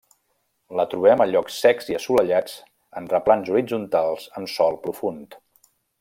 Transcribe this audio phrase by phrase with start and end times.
[0.77, 2.55] La trobem a llocs secs i assolellats
[3.01, 5.37] en replans horitzontals amb sòl profund.